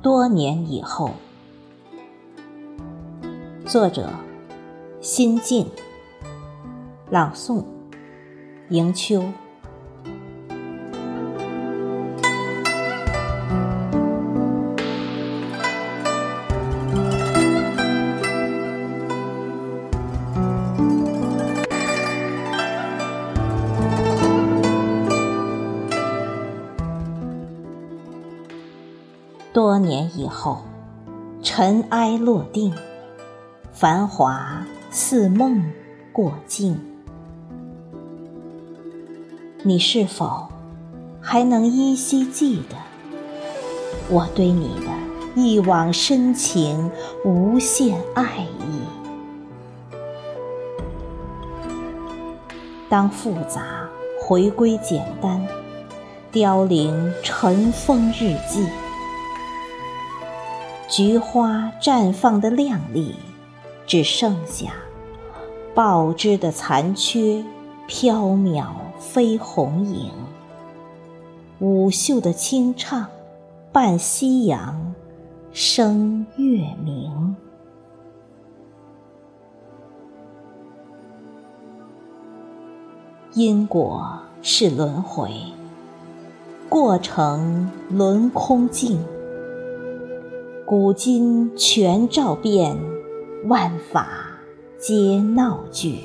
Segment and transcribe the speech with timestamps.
[0.00, 1.10] 多年以后，
[3.66, 4.08] 作者：
[5.00, 5.66] 心静，
[7.10, 7.64] 朗诵：
[8.70, 9.24] 迎秋。
[29.52, 30.62] 多年以后，
[31.42, 32.72] 尘埃落定，
[33.72, 35.72] 繁华似梦
[36.12, 36.78] 过境。
[39.62, 40.46] 你是否
[41.20, 42.76] 还能依稀记得
[44.08, 46.90] 我对你的一往深情、
[47.24, 48.82] 无限爱意？
[52.88, 53.88] 当复杂
[54.20, 55.44] 回归简单，
[56.30, 58.66] 凋零尘封日记。
[60.88, 63.14] 菊花绽放的靓丽，
[63.86, 64.72] 只剩下
[65.74, 67.44] 报枝的残缺，
[67.86, 70.10] 缥缈飞红影。
[71.58, 73.06] 舞袖的清唱，
[73.70, 74.94] 伴夕阳
[75.52, 77.36] 生月明。
[83.34, 85.30] 因果是轮回，
[86.70, 88.98] 过程轮空镜。
[90.68, 92.76] 古今全照遍，
[93.46, 94.06] 万法
[94.78, 96.00] 皆闹剧。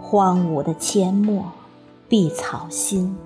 [0.00, 1.46] 荒芜的阡陌，
[2.08, 3.16] 碧草心；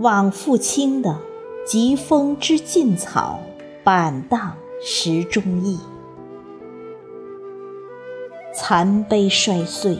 [0.00, 1.16] 往复清的
[1.64, 3.38] 疾风知劲草，
[3.82, 5.80] 板荡石中意。
[8.54, 9.96] 残碑摔碎，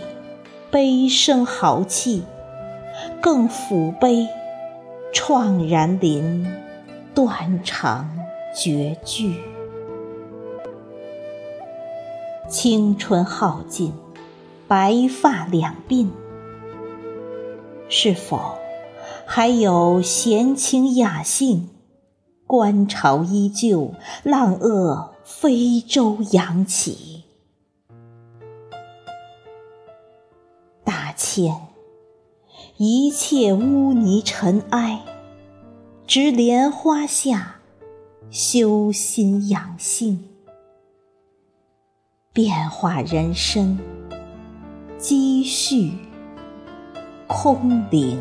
[0.70, 2.22] 悲声豪气，
[3.22, 4.28] 更抚悲
[5.14, 6.46] 怆然临。
[7.14, 8.08] 断肠
[8.56, 9.38] 绝句，
[12.48, 13.92] 青春耗尽，
[14.66, 16.08] 白发两鬓，
[17.90, 18.56] 是否
[19.26, 21.68] 还有闲情雅兴？
[22.46, 27.24] 观潮依旧，浪遏飞舟扬起。
[30.82, 31.54] 大千，
[32.78, 35.02] 一切污泥尘埃。
[36.14, 37.54] 植莲花下
[38.28, 40.28] 修心养性，
[42.34, 43.78] 变化人生，
[44.98, 45.92] 积蓄
[47.26, 48.18] 空灵。